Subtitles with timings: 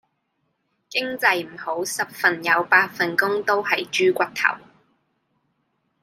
[0.89, 4.63] 經濟唔好十份有八份工都喺豬頭骨